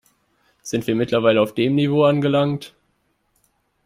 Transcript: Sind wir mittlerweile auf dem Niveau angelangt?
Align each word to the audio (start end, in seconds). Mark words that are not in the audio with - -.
Sind 0.63 0.87
wir 0.87 0.95
mittlerweile 0.95 1.39
auf 1.39 1.53
dem 1.53 1.75
Niveau 1.75 2.05
angelangt? 2.05 2.73